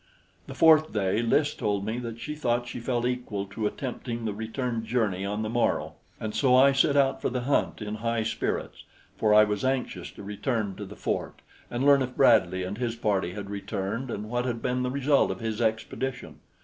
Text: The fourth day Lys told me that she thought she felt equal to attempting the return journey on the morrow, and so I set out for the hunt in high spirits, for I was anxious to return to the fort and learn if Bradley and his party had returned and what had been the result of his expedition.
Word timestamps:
The 0.47 0.55
fourth 0.55 0.93
day 0.93 1.21
Lys 1.21 1.53
told 1.53 1.85
me 1.85 1.99
that 1.99 2.19
she 2.19 2.33
thought 2.33 2.67
she 2.67 2.79
felt 2.79 3.05
equal 3.05 3.45
to 3.45 3.67
attempting 3.67 4.25
the 4.25 4.33
return 4.33 4.83
journey 4.83 5.23
on 5.23 5.43
the 5.43 5.47
morrow, 5.49 5.93
and 6.19 6.33
so 6.33 6.55
I 6.55 6.71
set 6.71 6.97
out 6.97 7.21
for 7.21 7.29
the 7.29 7.41
hunt 7.41 7.83
in 7.83 7.93
high 7.93 8.23
spirits, 8.23 8.83
for 9.15 9.31
I 9.31 9.43
was 9.43 9.63
anxious 9.63 10.09
to 10.13 10.23
return 10.23 10.73
to 10.77 10.85
the 10.85 10.95
fort 10.95 11.43
and 11.69 11.85
learn 11.85 12.01
if 12.01 12.15
Bradley 12.15 12.63
and 12.63 12.79
his 12.79 12.95
party 12.95 13.33
had 13.33 13.51
returned 13.51 14.09
and 14.09 14.27
what 14.27 14.45
had 14.45 14.59
been 14.59 14.81
the 14.81 14.89
result 14.89 15.29
of 15.29 15.39
his 15.39 15.61
expedition. 15.61 16.39